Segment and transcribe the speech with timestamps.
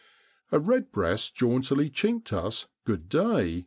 [0.51, 3.59] A redbreast jauntily chinked us' good day